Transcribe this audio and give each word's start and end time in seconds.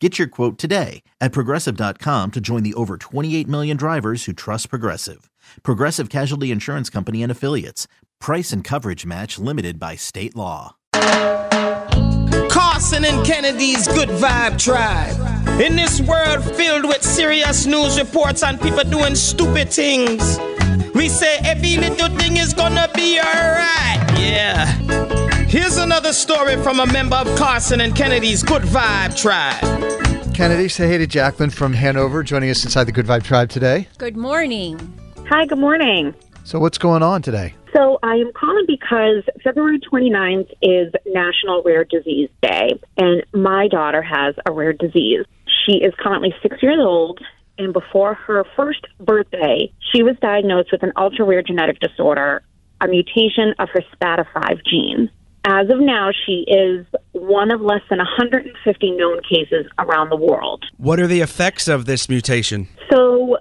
Get 0.00 0.16
your 0.16 0.28
quote 0.28 0.58
today 0.58 1.02
at 1.20 1.32
progressive.com 1.32 2.30
to 2.30 2.40
join 2.40 2.62
the 2.62 2.74
over 2.74 2.96
28 2.96 3.48
million 3.48 3.76
drivers 3.76 4.26
who 4.26 4.32
trust 4.32 4.70
Progressive. 4.70 5.28
Progressive 5.64 6.08
Casualty 6.08 6.52
Insurance 6.52 6.88
Company 6.88 7.20
and 7.22 7.32
Affiliates. 7.32 7.88
Price 8.20 8.52
and 8.52 8.62
coverage 8.62 9.04
match 9.04 9.40
limited 9.40 9.80
by 9.80 9.96
state 9.96 10.36
law. 10.36 10.76
Carson 12.48 13.04
and 13.04 13.26
Kennedy's 13.26 13.88
Good 13.88 14.08
Vibe 14.08 14.62
Tribe. 14.62 15.60
In 15.60 15.74
this 15.74 16.00
world 16.00 16.44
filled 16.44 16.84
with 16.84 17.02
serious 17.02 17.66
news 17.66 17.98
reports 17.98 18.44
and 18.44 18.60
people 18.60 18.84
doing 18.84 19.16
stupid 19.16 19.72
things, 19.72 20.38
we 20.94 21.08
say 21.08 21.38
every 21.44 21.76
little 21.76 22.08
thing 22.16 22.36
is 22.36 22.54
gonna 22.54 22.88
be 22.94 23.18
alright. 23.18 24.18
Yeah. 24.18 25.07
Here's 25.48 25.78
another 25.78 26.12
story 26.12 26.62
from 26.62 26.78
a 26.78 26.84
member 26.84 27.16
of 27.16 27.38
Carson 27.38 27.80
and 27.80 27.96
Kennedy's 27.96 28.42
Good 28.42 28.64
Vibe 28.64 29.16
Tribe. 29.16 30.34
Kennedy, 30.34 30.68
say 30.68 30.86
hey 30.88 30.98
to 30.98 31.06
Jacqueline 31.06 31.48
from 31.48 31.72
Hanover, 31.72 32.22
joining 32.22 32.50
us 32.50 32.66
inside 32.66 32.84
the 32.84 32.92
Good 32.92 33.06
Vibe 33.06 33.24
Tribe 33.24 33.48
today. 33.48 33.88
Good 33.96 34.14
morning. 34.14 34.78
Hi, 35.30 35.46
good 35.46 35.58
morning. 35.58 36.14
So, 36.44 36.58
what's 36.58 36.76
going 36.76 37.02
on 37.02 37.22
today? 37.22 37.54
So, 37.74 37.98
I 38.02 38.16
am 38.16 38.30
calling 38.38 38.66
because 38.66 39.24
February 39.42 39.80
29th 39.90 40.50
is 40.60 40.92
National 41.06 41.62
Rare 41.62 41.84
Disease 41.84 42.28
Day, 42.42 42.78
and 42.98 43.24
my 43.32 43.68
daughter 43.68 44.02
has 44.02 44.34
a 44.44 44.52
rare 44.52 44.74
disease. 44.74 45.24
She 45.64 45.78
is 45.78 45.94
currently 45.98 46.34
six 46.42 46.62
years 46.62 46.78
old, 46.78 47.20
and 47.56 47.72
before 47.72 48.12
her 48.12 48.44
first 48.54 48.86
birthday, 49.00 49.72
she 49.94 50.02
was 50.02 50.14
diagnosed 50.20 50.72
with 50.72 50.82
an 50.82 50.92
ultra 50.94 51.24
rare 51.24 51.42
genetic 51.42 51.80
disorder, 51.80 52.42
a 52.82 52.86
mutation 52.86 53.54
of 53.58 53.70
her 53.72 53.80
SPATA5 53.96 54.60
gene. 54.66 55.10
As 55.44 55.70
of 55.70 55.80
now, 55.80 56.10
she 56.26 56.44
is 56.46 56.86
one 57.12 57.50
of 57.50 57.60
less 57.60 57.80
than 57.88 57.98
150 57.98 58.90
known 58.92 59.20
cases 59.22 59.66
around 59.78 60.10
the 60.10 60.16
world. 60.16 60.64
What 60.76 61.00
are 61.00 61.06
the 61.06 61.20
effects 61.20 61.68
of 61.68 61.86
this 61.86 62.08
mutation? 62.08 62.68
So 62.92 63.38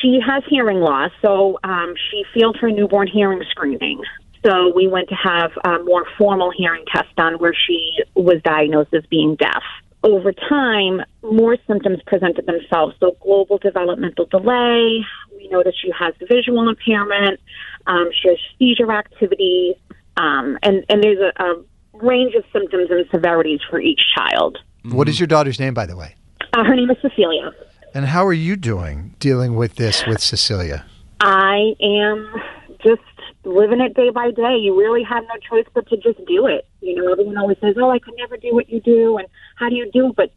she 0.00 0.18
has 0.26 0.42
hearing 0.48 0.80
loss, 0.80 1.10
so 1.20 1.58
um, 1.64 1.94
she 2.10 2.24
failed 2.34 2.56
her 2.60 2.70
newborn 2.70 3.08
hearing 3.08 3.42
screening. 3.50 4.02
So 4.44 4.72
we 4.74 4.88
went 4.88 5.08
to 5.08 5.14
have 5.14 5.52
a 5.64 5.82
more 5.84 6.04
formal 6.18 6.50
hearing 6.56 6.84
test 6.92 7.14
done 7.16 7.34
where 7.34 7.54
she 7.54 7.92
was 8.14 8.40
diagnosed 8.44 8.92
as 8.92 9.04
being 9.06 9.36
deaf. 9.36 9.62
Over 10.02 10.32
time, 10.32 11.02
more 11.22 11.56
symptoms 11.68 12.00
presented 12.06 12.46
themselves. 12.46 12.96
So 12.98 13.16
global 13.22 13.58
developmental 13.58 14.26
delay. 14.26 15.04
We 15.36 15.48
noticed 15.48 15.80
she 15.80 15.92
has 15.96 16.14
visual 16.28 16.68
impairment. 16.68 17.38
Um, 17.86 18.10
she 18.20 18.28
has 18.28 18.38
seizure 18.58 18.90
activity, 18.90 19.76
um, 20.16 20.58
and 20.62 20.84
and 20.88 21.02
there's 21.02 21.18
a, 21.18 21.42
a 21.42 21.62
range 21.94 22.34
of 22.34 22.44
symptoms 22.52 22.90
and 22.90 23.06
severities 23.10 23.60
for 23.68 23.80
each 23.80 24.00
child. 24.16 24.58
What 24.84 25.08
is 25.08 25.20
your 25.20 25.26
daughter's 25.26 25.60
name, 25.60 25.74
by 25.74 25.86
the 25.86 25.96
way? 25.96 26.16
Uh, 26.52 26.64
her 26.64 26.74
name 26.74 26.90
is 26.90 26.96
Cecilia. 27.00 27.52
And 27.94 28.06
how 28.06 28.26
are 28.26 28.32
you 28.32 28.56
doing 28.56 29.14
dealing 29.18 29.54
with 29.54 29.76
this 29.76 30.06
with 30.06 30.20
Cecilia? 30.20 30.84
I 31.20 31.74
am 31.80 32.34
just 32.82 33.00
living 33.44 33.80
it 33.80 33.94
day 33.94 34.10
by 34.10 34.30
day. 34.30 34.56
You 34.56 34.76
really 34.78 35.02
have 35.02 35.24
no 35.24 35.36
choice 35.48 35.66
but 35.74 35.86
to 35.88 35.96
just 35.96 36.18
do 36.26 36.46
it. 36.46 36.66
You 36.80 36.96
know, 36.96 37.12
everyone 37.12 37.38
always 37.38 37.58
says, 37.60 37.76
"Oh, 37.78 37.90
I 37.90 37.98
could 37.98 38.14
never 38.16 38.36
do 38.36 38.54
what 38.54 38.68
you 38.68 38.80
do," 38.80 39.18
and 39.18 39.28
how 39.56 39.68
do 39.68 39.76
you 39.76 39.90
do? 39.92 40.12
But 40.16 40.32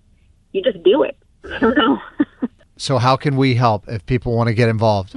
you 0.52 0.62
just 0.62 0.84
do 0.84 1.04
it. 1.04 1.18
I 1.46 1.60
don't 1.60 1.78
know. 1.78 2.00
So, 2.78 2.98
how 2.98 3.16
can 3.16 3.38
we 3.38 3.56
help 3.56 3.88
if 3.88 4.06
people 4.06 4.36
want 4.36 4.50
to 4.50 4.54
get 4.54 4.68
involved? 4.68 5.16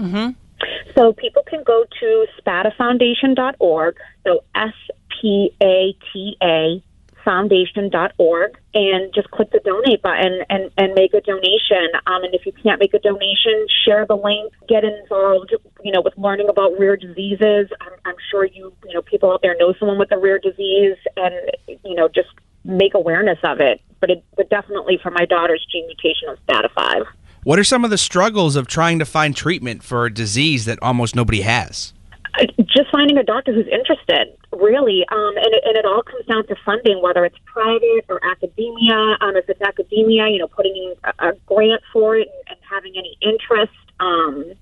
So 0.97 1.12
people 1.12 1.43
can 1.47 1.62
go 1.65 1.84
to 2.00 2.26
spatafoundation.org. 2.41 3.97
So 4.25 4.44
S 4.54 4.75
P 5.21 5.50
A 5.62 5.97
T 6.12 6.37
A 6.43 6.82
foundation.org 7.25 8.59
and 8.72 9.12
just 9.12 9.31
click 9.31 9.50
the 9.50 9.60
donate 9.62 10.00
button 10.00 10.41
and, 10.49 10.71
and 10.78 10.94
make 10.94 11.12
a 11.12 11.21
donation. 11.21 11.93
Um, 12.06 12.25
and 12.25 12.34
if 12.34 12.47
you 12.47 12.53
can't 12.53 12.81
make 12.81 12.94
a 12.94 12.99
donation, 12.99 13.66
share 13.84 14.06
the 14.06 14.16
link, 14.16 14.54
get 14.66 14.82
involved, 14.82 15.54
you 15.84 15.93
know, 15.93 16.00
with 16.00 16.15
learning 16.16 16.49
about 16.49 16.78
rare 16.78 16.97
diseases. 16.97 17.69
I'm, 17.82 17.93
I'm 18.06 18.15
sure 18.31 18.47
you, 18.47 18.72
you 18.87 18.94
know, 18.94 19.03
people 19.03 19.31
out 19.31 19.43
there 19.43 19.55
know 19.59 19.75
someone 19.78 19.99
with 19.99 20.10
a 20.10 20.19
rare 20.19 20.38
disease 20.38 20.97
and, 21.16 21.34
you 21.84 21.94
know, 21.94 22.09
just 22.09 22.28
make 22.65 22.94
awareness 22.94 23.38
of 23.44 23.60
it. 23.60 23.82
But 24.00 24.10
it, 24.10 24.25
but 24.34 24.49
definitely 24.49 24.99
for 25.03 25.10
my 25.10 25.26
daughter's 25.26 25.66
gene 25.70 25.87
mutation 25.87 26.28
of 26.31 26.38
SPATA5. 26.47 27.05
What 27.44 27.59
are 27.59 27.65
some 27.65 27.84
of 27.84 27.91
the 27.91 27.99
struggles 27.99 28.56
of 28.56 28.66
trying 28.66 28.99
to 28.99 29.04
find 29.04 29.34
treatment 29.34 29.82
for 29.82 30.06
a 30.06 30.12
disease 30.12 30.65
that 30.65 30.78
almost 30.82 31.15
nobody 31.15 31.43
has? 31.43 31.93
Uh, 32.38 32.44
just 32.66 32.91
finding 32.91 33.16
a 33.16 33.22
doctor 33.22 33.53
who's 33.53 33.69
interested, 33.69 34.37
really. 34.53 35.04
Um, 35.10 35.37
and, 35.37 35.54
it, 35.54 35.62
and 35.65 35.76
it 35.76 35.84
all 35.84 36.03
comes 36.03 36.26
down 36.26 36.47
to 36.49 36.56
funding, 36.65 37.00
whether 37.00 37.25
it's 37.25 37.38
private 37.47 38.04
or 38.09 38.21
academia. 38.25 39.16
Um, 39.21 39.37
if 39.37 39.49
it's 39.49 39.60
academia, 39.60 40.28
you 40.28 40.38
know, 40.38 40.49
putting 40.49 40.75
in 40.76 40.94
a, 41.04 41.28
a 41.28 41.32
grant 41.47 41.82
for 41.93 42.16
it 42.16 42.28
and, 42.28 42.56
and 42.56 42.59
having 42.69 42.94
any 42.97 43.16
interest. 43.22 43.72
Um, 44.00 44.53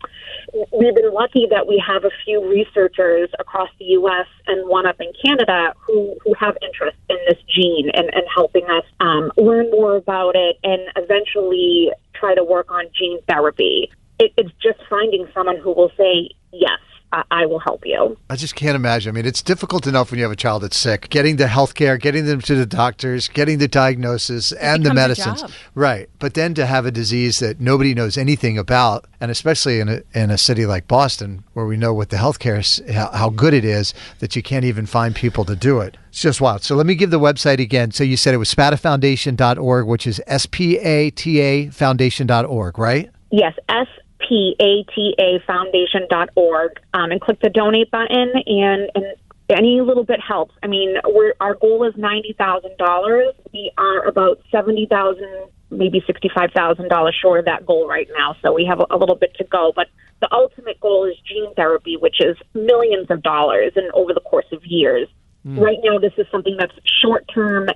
we've 0.73 0.95
been 0.95 1.13
lucky 1.13 1.47
that 1.51 1.67
we 1.67 1.83
have 1.87 2.05
a 2.05 2.11
few 2.25 2.49
researchers 2.49 3.29
across 3.39 3.69
the 3.79 3.85
U.S. 4.01 4.27
and 4.47 4.69
one 4.69 4.87
up 4.87 4.97
in 5.01 5.13
Canada 5.23 5.75
who, 5.79 6.17
who 6.25 6.33
have 6.41 6.57
interest 6.63 6.97
in 7.11 7.17
this 7.29 7.39
gene 7.55 7.91
and, 7.93 8.07
and 8.15 8.23
helping 8.35 8.65
us 8.65 8.85
um, 9.01 9.31
learn 9.37 9.71
more 9.71 9.97
about 9.97 10.37
it 10.37 10.57
and 10.63 10.81
eventually 10.97 11.91
try 12.19 12.35
to 12.35 12.45
work 12.45 12.71
on 12.71 12.85
gene 12.99 13.21
therapy. 13.29 13.91
It, 14.19 14.33
it's 14.37 14.53
just 14.63 14.79
finding 14.89 15.29
someone 15.35 15.59
who 15.59 15.73
will 15.73 15.93
say, 15.97 16.31
yes, 16.53 16.81
I, 17.17 17.25
I 17.31 17.47
will 17.47 17.59
help 17.59 17.87
you. 17.87 18.17
I 18.29 18.37
just 18.37 18.55
can't 18.55 18.77
imagine. 18.77 19.11
I 19.11 19.13
mean, 19.13 19.25
it's 19.25 19.43
difficult 19.43 19.87
enough 19.87 20.11
when 20.11 20.19
you 20.19 20.25
have 20.25 20.33
a 20.33 20.37
child 20.37 20.63
that's 20.63 20.77
sick, 20.77 21.09
getting 21.09 21.37
the 21.37 21.49
health 21.49 21.75
care, 21.75 21.97
getting 21.97 22.27
them 22.27 22.43
to 22.43 22.55
the 22.55 22.67
doctors, 22.67 23.29
getting 23.29 23.59
the 23.59 23.69
diagnosis 23.69 24.53
and 24.53 24.85
the 24.85 24.93
medicines. 24.93 25.43
Right. 25.75 26.11
But 26.19 26.35
then 26.35 26.53
to 26.55 26.67
have 26.67 26.85
a 26.85 26.91
disease 26.91 27.39
that 27.39 27.59
nobody 27.59 27.95
knows 27.95 28.19
anything 28.19 28.59
about, 28.59 29.07
and 29.21 29.31
especially 29.31 29.81
in 29.81 29.89
a, 29.89 30.03
in 30.13 30.31
a 30.31 30.37
city 30.37 30.67
like 30.67 30.87
Boston, 30.89 31.43
where 31.55 31.65
we 31.65 31.77
know 31.77 31.95
what 31.95 32.11
the 32.11 32.19
health 32.19 32.39
care 32.39 32.59
is, 32.59 32.83
how, 32.93 33.11
how 33.13 33.31
good 33.31 33.55
it 33.55 33.65
is, 33.65 33.95
that 34.19 34.37
you 34.37 34.43
can't 34.43 34.65
even 34.67 34.85
find 34.85 35.15
people 35.15 35.47
to 35.47 35.57
do 35.57 35.81
it. 35.81 35.97
It's 36.11 36.21
just 36.21 36.41
wild. 36.41 36.63
So 36.63 36.77
let 36.77 36.87
me 36.87 36.95
give 36.95 37.11
the 37.11 37.21
website 37.21 37.61
again. 37.61 37.93
So 37.93 38.05
you 38.05 38.19
said 38.19 38.35
it 38.35 38.39
was 38.39 38.53
spatafoundation.org, 38.53 39.87
which 39.87 40.07
is 40.07 40.21
S 40.27 40.45
P 40.45 40.79
A 40.79 41.11
T 41.11 41.41
A 41.41 41.71
foundation.org, 41.71 42.79
right? 42.79 43.11
Yes, 43.31 43.55
S 43.69 43.89
P 44.29 44.57
A 44.61 44.85
T 44.95 45.15
A 45.19 45.41
Foundation.org, 45.47 46.81
um, 46.95 47.11
and 47.11 47.21
click 47.21 47.41
the 47.41 47.51
donate 47.51 47.91
button, 47.91 48.33
and, 48.47 48.91
and 48.95 49.05
any 49.49 49.81
little 49.81 50.05
bit 50.05 50.21
helps. 50.21 50.55
I 50.63 50.67
mean, 50.67 50.97
we're, 51.05 51.35
our 51.41 51.55
goal 51.55 51.85
is 51.85 51.95
ninety 51.97 52.35
thousand 52.37 52.77
dollars. 52.79 53.35
We 53.53 53.71
are 53.79 54.07
about 54.07 54.41
seventy 54.51 54.87
thousand, 54.87 55.49
maybe 55.71 56.03
sixty-five 56.07 56.51
thousand 56.55 56.89
dollars 56.89 57.17
short 57.21 57.41
of 57.41 57.45
that 57.45 57.65
goal 57.67 57.89
right 57.89 58.09
now. 58.17 58.37
So 58.43 58.53
we 58.53 58.65
have 58.65 58.81
a, 58.81 58.87
a 58.91 58.97
little 58.97 59.17
bit 59.17 59.35
to 59.37 59.45
go, 59.45 59.73
but 59.75 59.89
the 60.21 60.29
ultimate 60.33 60.81
goal 60.81 61.05
is 61.05 61.15
gene 61.29 61.55
therapy, 61.55 61.97
which 61.97 62.21
is 62.21 62.37
millions 62.55 63.11
of 63.11 63.23
dollars 63.23 63.73
and 63.77 63.91
over 63.93 64.15
the 64.15 64.21
course 64.21 64.47
of 64.53 64.65
years. 64.65 65.09
Right 65.45 65.79
now, 65.85 65.99
this 65.99 66.13
is 66.19 66.27
something 66.33 66.57
that's 66.59 66.73
short-term, 67.01 67.69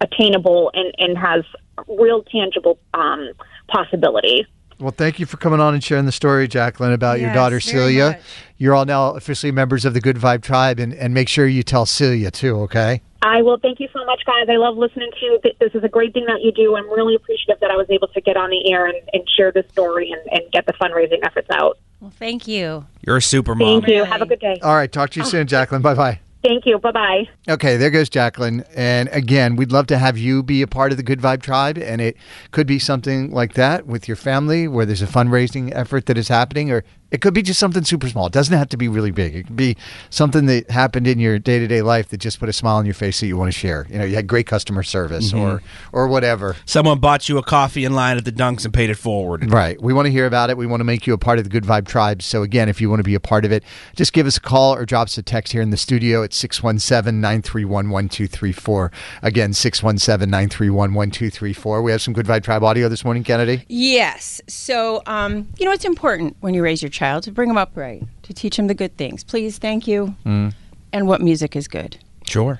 attainable, 0.00 0.70
and, 0.72 0.94
and 0.96 1.18
has 1.18 1.44
real 1.86 2.22
tangible 2.22 2.78
um, 2.94 3.32
possibility. 3.66 4.46
Well, 4.80 4.92
thank 4.92 5.18
you 5.18 5.26
for 5.26 5.38
coming 5.38 5.58
on 5.58 5.74
and 5.74 5.82
sharing 5.82 6.06
the 6.06 6.12
story, 6.12 6.46
Jacqueline, 6.46 6.92
about 6.92 7.18
your 7.18 7.32
daughter 7.32 7.58
Celia. 7.58 8.10
much. 8.10 8.20
You're 8.58 8.74
all 8.74 8.84
now 8.84 9.10
officially 9.10 9.50
members 9.50 9.84
of 9.84 9.92
the 9.92 10.00
Good 10.00 10.16
Vibe 10.16 10.42
Tribe, 10.42 10.78
and, 10.78 10.94
and 10.94 11.12
make 11.12 11.28
sure 11.28 11.46
you 11.46 11.62
tell 11.64 11.84
Celia 11.84 12.30
too, 12.30 12.56
okay? 12.62 13.02
I 13.22 13.42
will. 13.42 13.58
Thank 13.58 13.80
you 13.80 13.88
so 13.92 14.04
much, 14.04 14.22
guys. 14.24 14.46
I 14.48 14.56
love 14.56 14.76
listening 14.76 15.10
to 15.18 15.24
you. 15.24 15.40
This 15.58 15.74
is 15.74 15.82
a 15.82 15.88
great 15.88 16.12
thing 16.14 16.26
that 16.26 16.40
you 16.42 16.52
do. 16.52 16.76
I'm 16.76 16.88
really 16.90 17.16
appreciative 17.16 17.58
that 17.60 17.70
I 17.70 17.76
was 17.76 17.88
able 17.90 18.06
to 18.08 18.20
get 18.20 18.36
on 18.36 18.50
the 18.50 18.72
air 18.72 18.86
and, 18.86 18.96
and 19.12 19.24
share 19.36 19.50
this 19.50 19.66
story 19.70 20.12
and, 20.12 20.20
and 20.30 20.52
get 20.52 20.66
the 20.66 20.72
fundraising 20.74 21.24
efforts 21.24 21.48
out. 21.50 21.78
Well, 22.00 22.12
thank 22.12 22.46
you. 22.46 22.86
You're 23.04 23.16
a 23.16 23.22
super 23.22 23.56
mom. 23.56 23.82
Thank 23.82 23.92
you. 23.92 24.04
Have 24.04 24.22
a 24.22 24.26
good 24.26 24.40
day. 24.40 24.58
All 24.62 24.74
right. 24.74 24.90
Talk 24.90 25.10
to 25.10 25.20
you 25.20 25.26
oh. 25.26 25.28
soon, 25.28 25.48
Jacqueline. 25.48 25.82
Bye 25.82 25.94
bye. 25.94 26.20
Thank 26.48 26.64
you. 26.64 26.78
Bye 26.78 26.92
bye. 26.92 27.28
Okay, 27.46 27.76
there 27.76 27.90
goes 27.90 28.08
Jacqueline. 28.08 28.64
And 28.74 29.10
again, 29.12 29.54
we'd 29.54 29.70
love 29.70 29.86
to 29.88 29.98
have 29.98 30.16
you 30.16 30.42
be 30.42 30.62
a 30.62 30.66
part 30.66 30.92
of 30.92 30.96
the 30.96 31.02
Good 31.02 31.20
Vibe 31.20 31.42
Tribe. 31.42 31.76
And 31.76 32.00
it 32.00 32.16
could 32.52 32.66
be 32.66 32.78
something 32.78 33.30
like 33.30 33.52
that 33.52 33.86
with 33.86 34.08
your 34.08 34.16
family 34.16 34.66
where 34.66 34.86
there's 34.86 35.02
a 35.02 35.06
fundraising 35.06 35.70
effort 35.74 36.06
that 36.06 36.16
is 36.16 36.28
happening, 36.28 36.70
or 36.70 36.84
it 37.10 37.20
could 37.20 37.34
be 37.34 37.42
just 37.42 37.58
something 37.58 37.84
super 37.84 38.08
small. 38.08 38.26
It 38.26 38.32
doesn't 38.32 38.56
have 38.56 38.68
to 38.70 38.76
be 38.76 38.88
really 38.88 39.10
big. 39.10 39.34
It 39.34 39.46
could 39.46 39.56
be 39.56 39.76
something 40.10 40.46
that 40.46 40.70
happened 40.70 41.06
in 41.06 41.18
your 41.18 41.38
day 41.38 41.58
to 41.58 41.66
day 41.66 41.82
life 41.82 42.08
that 42.08 42.18
just 42.18 42.38
put 42.38 42.48
a 42.48 42.52
smile 42.52 42.76
on 42.76 42.84
your 42.84 42.94
face 42.94 43.20
that 43.20 43.26
you 43.26 43.36
want 43.36 43.52
to 43.52 43.58
share. 43.58 43.86
You 43.90 43.98
know, 43.98 44.04
you 44.04 44.14
had 44.14 44.26
great 44.26 44.46
customer 44.46 44.82
service 44.82 45.32
or 45.32 45.62
or 45.92 46.08
whatever. 46.08 46.56
Someone 46.66 46.98
bought 46.98 47.28
you 47.28 47.38
a 47.38 47.42
coffee 47.42 47.84
in 47.84 47.94
line 47.94 48.16
at 48.16 48.24
the 48.24 48.32
Dunks 48.32 48.64
and 48.64 48.74
paid 48.74 48.90
it 48.90 48.96
forward. 48.96 49.50
Right. 49.50 49.80
We 49.80 49.92
want 49.92 50.06
to 50.06 50.12
hear 50.12 50.26
about 50.26 50.50
it. 50.50 50.56
We 50.56 50.66
want 50.66 50.80
to 50.80 50.84
make 50.84 51.06
you 51.06 51.14
a 51.14 51.18
part 51.18 51.38
of 51.38 51.44
the 51.44 51.50
Good 51.50 51.64
Vibe 51.64 51.86
Tribe. 51.86 52.22
So, 52.22 52.42
again, 52.42 52.68
if 52.68 52.80
you 52.80 52.90
want 52.90 53.00
to 53.00 53.04
be 53.04 53.14
a 53.14 53.20
part 53.20 53.44
of 53.44 53.52
it, 53.52 53.64
just 53.96 54.12
give 54.12 54.26
us 54.26 54.36
a 54.36 54.40
call 54.40 54.74
or 54.74 54.84
drop 54.84 55.06
us 55.06 55.18
a 55.18 55.22
text 55.22 55.52
here 55.52 55.62
in 55.62 55.70
the 55.70 55.76
studio 55.76 56.22
at 56.22 56.34
617 56.34 57.20
931 57.20 57.90
1234. 57.90 58.92
Again, 59.22 59.52
617 59.52 60.30
931 60.30 60.94
1234. 60.94 61.82
We 61.82 61.90
have 61.90 62.02
some 62.02 62.14
Good 62.14 62.26
Vibe 62.26 62.42
Tribe 62.42 62.62
audio 62.62 62.88
this 62.88 63.04
morning, 63.04 63.24
Kennedy. 63.24 63.64
Yes. 63.68 64.40
So, 64.46 65.02
um, 65.06 65.48
you 65.58 65.64
know, 65.64 65.72
it's 65.72 65.84
important 65.84 66.36
when 66.40 66.54
you 66.54 66.62
raise 66.62 66.82
your 66.82 66.90
child 66.98 67.22
to 67.22 67.30
bring 67.30 67.48
them 67.48 67.56
up 67.56 67.70
right, 67.76 68.02
to 68.22 68.34
teach 68.34 68.56
them 68.56 68.66
the 68.66 68.74
good 68.74 68.96
things. 68.96 69.22
Please, 69.22 69.58
thank 69.58 69.86
you. 69.86 70.16
Mm. 70.26 70.52
And 70.92 71.06
what 71.06 71.20
music 71.20 71.54
is 71.54 71.68
good. 71.68 71.96
Sure. 72.26 72.58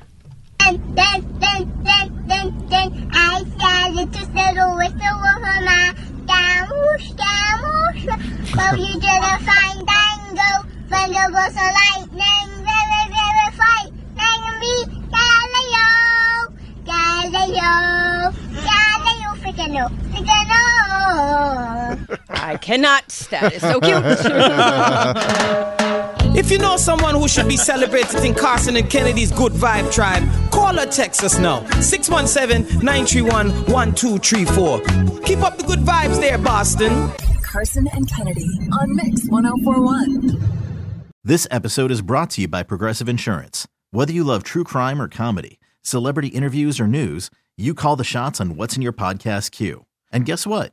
Then, 0.61 0.95
then, 0.95 1.39
then, 1.41 1.83
then, 1.83 2.25
then, 2.29 2.67
then, 2.69 3.11
I 3.13 3.43
started 3.57 4.13
to 4.13 4.23
settle 4.37 4.77
with 4.77 4.95
the 4.95 5.13
woman. 5.25 5.65
My 5.65 5.95
Gamoosh, 6.31 7.09
gamoosh. 7.19 8.05
But 8.55 8.79
you 8.79 8.95
didn't 9.01 9.41
find 9.49 9.79
dango. 9.91 10.51
Thunder 10.89 11.27
was 11.35 11.55
a 11.57 11.69
lightning. 11.79 12.49
Very, 12.69 13.05
very 13.17 13.49
frightening 13.59 14.57
me. 14.63 14.75
Galileo. 15.17 15.89
Galileo. 16.85 17.75
Galileo, 18.69 19.31
freaking 19.43 19.73
no. 19.73 19.85
Freaking 20.13 20.47
no. 20.49 22.08
I 22.49 22.57
cannot. 22.57 23.09
That 23.31 23.53
is 23.53 23.61
so 23.61 23.79
cute. 23.81 24.05
If 26.37 26.53
you 26.53 26.59
know 26.59 26.77
someone 26.77 27.15
who 27.17 27.27
should 27.27 27.49
be 27.49 27.57
celebrated 27.57 28.25
in 28.25 28.33
Carson 28.33 28.77
and 28.77 28.89
Kennedy's 28.89 29.33
Good 29.33 29.53
Vibe 29.53 29.91
Tribe, 29.93 30.23
call 30.53 30.79
or 30.79 30.87
text 30.87 31.25
us 31.25 31.37
now. 31.39 31.69
617 31.81 32.79
931 32.85 33.51
1234. 33.67 34.81
Keep 35.23 35.39
up 35.41 35.57
the 35.57 35.65
good 35.65 35.81
vibes 35.81 36.21
there, 36.21 36.39
Boston. 36.39 37.11
Carson 37.43 37.89
and 37.93 38.09
Kennedy 38.09 38.47
on 38.73 38.95
Mix 38.95 39.27
1041. 39.29 40.39
This 41.25 41.49
episode 41.51 41.91
is 41.91 42.03
brought 42.03 42.31
to 42.31 42.43
you 42.43 42.49
by 42.49 42.63
Progressive 42.63 43.09
Insurance. 43.09 43.67
Whether 43.91 44.13
you 44.13 44.23
love 44.23 44.45
true 44.45 44.65
crime 44.65 45.03
or 45.03 45.09
comedy, 45.09 45.59
celebrity 45.83 46.29
interviews 46.29 46.79
or 46.79 46.87
news, 46.87 47.31
you 47.57 47.75
call 47.75 47.97
the 47.97 48.05
shots 48.05 48.41
on 48.41 48.55
what's 48.55 48.77
in 48.77 48.83
your 48.83 48.93
podcast 48.93 49.51
queue. 49.51 49.87
And 50.13 50.25
guess 50.25 50.47
what? 50.47 50.73